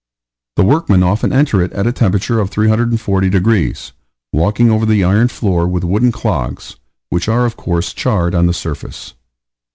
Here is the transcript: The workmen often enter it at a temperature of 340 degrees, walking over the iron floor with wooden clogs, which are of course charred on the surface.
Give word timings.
The 0.55 0.63
workmen 0.63 1.03
often 1.03 1.31
enter 1.31 1.61
it 1.61 1.71
at 1.73 1.85
a 1.85 1.91
temperature 1.91 2.39
of 2.39 2.49
340 2.49 3.29
degrees, 3.29 3.91
walking 4.33 4.71
over 4.71 4.83
the 4.83 5.03
iron 5.03 5.27
floor 5.27 5.67
with 5.67 5.83
wooden 5.83 6.11
clogs, 6.11 6.77
which 7.11 7.27
are 7.27 7.45
of 7.45 7.55
course 7.55 7.93
charred 7.93 8.33
on 8.33 8.47
the 8.47 8.53
surface. 8.55 9.13